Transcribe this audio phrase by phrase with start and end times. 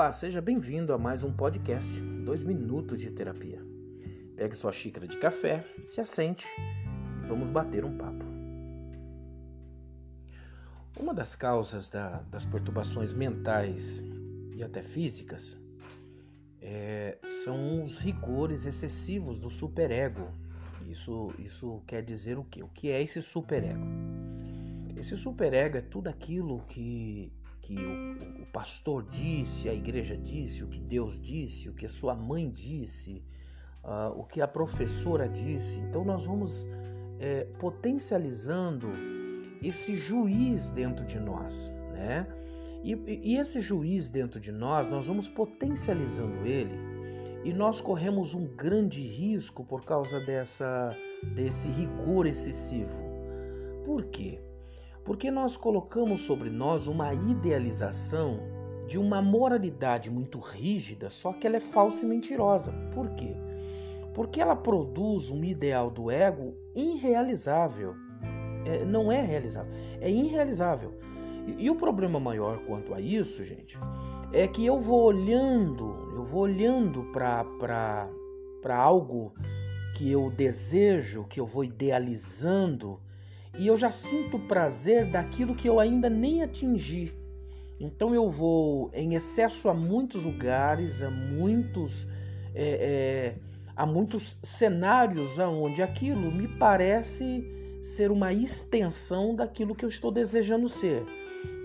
[0.00, 3.62] Olá, seja bem-vindo a mais um podcast, dois minutos de terapia.
[4.34, 6.46] Pegue sua xícara de café, se assente
[7.22, 8.24] e vamos bater um papo.
[10.98, 14.02] Uma das causas da, das perturbações mentais
[14.56, 15.60] e até físicas
[16.62, 20.30] é, são os rigores excessivos do superego.
[20.88, 22.62] Isso, isso quer dizer o quê?
[22.62, 23.84] O que é esse superego?
[24.96, 27.30] Esse superego é tudo aquilo que
[27.70, 31.88] que o, o, pastor disse, a igreja disse, o que Deus disse, o que a
[31.88, 33.22] sua mãe disse,
[33.84, 35.78] uh, o que a professora disse.
[35.80, 36.66] Então nós vamos
[37.20, 38.88] é, potencializando
[39.62, 42.26] esse juiz dentro de nós, né?
[42.82, 46.74] E, e esse juiz dentro de nós, nós vamos potencializando ele
[47.44, 50.96] e nós corremos um grande risco por causa dessa,
[51.34, 52.96] desse rigor excessivo.
[53.84, 54.40] Por quê?
[55.04, 58.40] Porque nós colocamos sobre nós uma idealização
[58.86, 62.72] de uma moralidade muito rígida, só que ela é falsa e mentirosa.
[62.92, 63.36] Por quê?
[64.12, 67.94] Porque ela produz um ideal do ego irrealizável.
[68.64, 70.92] É, não é realizável, é irrealizável.
[71.46, 73.78] E, e o problema maior quanto a isso, gente,
[74.32, 79.32] é que eu vou olhando, eu vou olhando para algo
[79.96, 83.00] que eu desejo, que eu vou idealizando,
[83.58, 87.12] e eu já sinto prazer daquilo que eu ainda nem atingi.
[87.78, 92.06] Então eu vou em excesso a muitos lugares, a muitos,
[92.54, 93.34] é, é,
[93.74, 97.42] a muitos cenários onde aquilo me parece
[97.82, 101.02] ser uma extensão daquilo que eu estou desejando ser.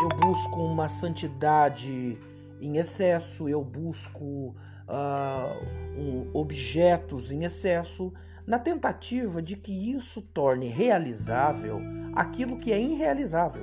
[0.00, 2.18] Eu busco uma santidade
[2.60, 4.54] em excesso, eu busco
[4.88, 8.12] uh, um, objetos em excesso,
[8.46, 11.80] na tentativa de que isso torne realizável
[12.14, 13.62] aquilo que é irrealizável.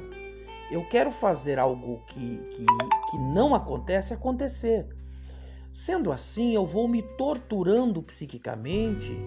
[0.72, 2.66] Eu quero fazer algo que, que,
[3.12, 4.88] que não acontece acontecer.
[5.74, 9.18] Sendo assim, eu vou me torturando psiquicamente.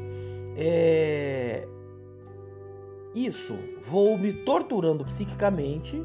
[0.56, 1.66] É...
[3.14, 6.02] Isso, vou me torturando psiquicamente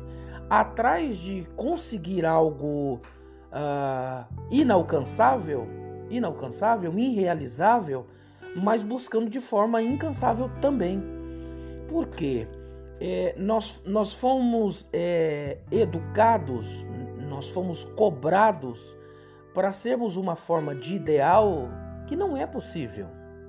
[0.49, 3.01] atrás de conseguir algo
[3.51, 5.67] uh, inalcançável,
[6.09, 8.05] inalcançável, irrealizável,
[8.57, 11.01] mas buscando de forma incansável também.
[11.87, 12.47] Porque
[12.99, 16.85] é, nós, nós fomos é, educados,
[17.29, 18.95] nós fomos cobrados
[19.53, 21.69] para sermos uma forma de ideal
[22.07, 23.07] que não é possível.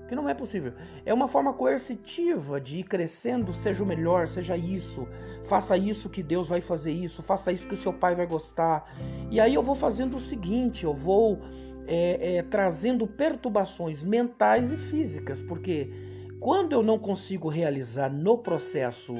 [0.08, 0.72] Que não é possível.
[1.04, 5.06] É uma forma coercitiva de ir crescendo, seja o melhor, seja isso,
[5.44, 8.91] faça isso que Deus vai fazer isso, faça isso que o seu pai vai gostar.
[9.30, 11.42] E aí eu vou fazendo o seguinte, eu vou
[11.88, 15.91] é, é, trazendo perturbações mentais e físicas, porque
[16.38, 19.15] quando eu não consigo realizar no processo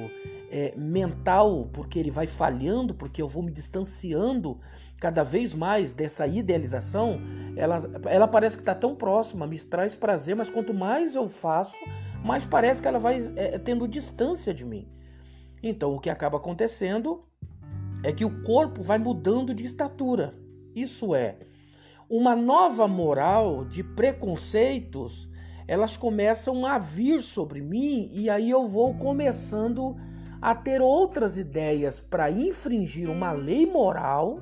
[0.51, 4.61] é, mental, porque ele vai falhando, porque eu vou me distanciando
[5.01, 7.21] cada vez mais dessa idealização,
[7.57, 11.77] ela, ela parece que está tão próxima, me traz prazer, mas quanto mais eu faço,
[12.23, 14.87] mais parece que ela vai é, tendo distância de mim.
[15.63, 17.25] Então o que acaba acontecendo
[18.05, 20.35] é que o corpo vai mudando de estatura.
[20.75, 21.37] Isso é,
[22.09, 25.29] uma nova moral de preconceitos,
[25.67, 29.95] elas começam a vir sobre mim e aí eu vou começando
[30.41, 34.41] a ter outras ideias para infringir uma lei moral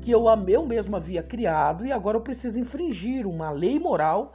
[0.00, 4.32] que eu, eu mesmo havia criado e agora eu preciso infringir uma lei moral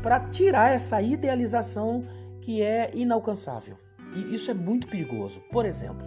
[0.00, 2.04] para tirar essa idealização
[2.40, 3.76] que é inalcançável.
[4.14, 5.40] E isso é muito perigoso.
[5.50, 6.06] Por exemplo,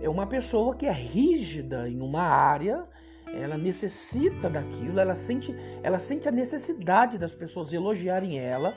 [0.00, 2.86] é uma pessoa que é rígida em uma área
[3.34, 8.74] ela necessita daquilo, ela sente, ela sente a necessidade das pessoas elogiarem ela,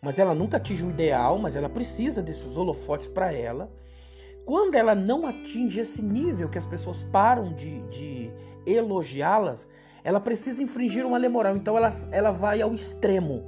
[0.00, 3.70] mas ela nunca atinge o ideal, mas ela precisa desses holofotes para ela.
[4.44, 8.30] Quando ela não atinge esse nível que as pessoas param de, de
[8.64, 9.68] elogiá-las,
[10.04, 11.56] ela precisa infringir uma lei moral.
[11.56, 13.44] Então ela, ela vai ao extremo.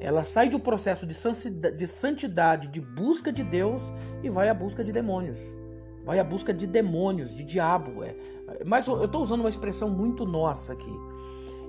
[0.00, 4.90] Ela sai do processo de santidade, de busca de Deus e vai à busca de
[4.90, 5.61] demônios
[6.04, 8.02] vai à busca de demônios, de diabo.
[8.02, 8.14] É.
[8.64, 10.92] Mas eu estou usando uma expressão muito nossa aqui.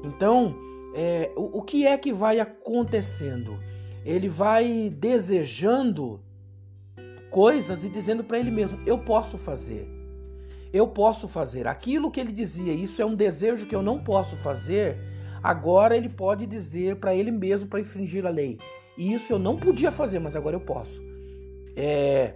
[0.04, 0.56] Então,
[0.94, 3.58] é, o, o que é que vai acontecendo?
[4.06, 6.20] Ele vai desejando
[7.30, 9.88] coisas e dizendo para ele mesmo: eu posso fazer.
[10.72, 11.68] Eu posso fazer.
[11.68, 14.98] Aquilo que ele dizia, isso é um desejo que eu não posso fazer.
[15.42, 18.58] Agora ele pode dizer para ele mesmo para infringir a lei.
[18.98, 21.02] E isso eu não podia fazer, mas agora eu posso.
[21.76, 22.34] É,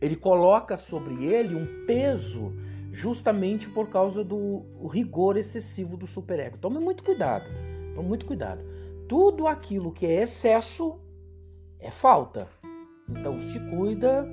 [0.00, 2.52] ele coloca sobre ele um peso
[2.92, 6.58] justamente por causa do rigor excessivo do superego.
[6.58, 7.44] Tome muito cuidado,
[7.94, 8.64] tome muito cuidado.
[9.08, 10.98] Tudo aquilo que é excesso
[11.78, 12.48] é falta.
[13.08, 14.26] Então se cuida,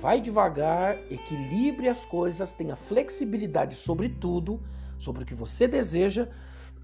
[0.00, 4.60] vai devagar, equilibre as coisas, tenha flexibilidade sobre tudo,
[4.98, 6.28] sobre o que você deseja,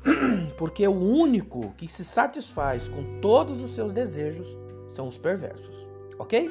[0.58, 4.56] Porque o único que se satisfaz com todos os seus desejos
[4.92, 5.86] são os perversos.
[6.18, 6.50] Ok?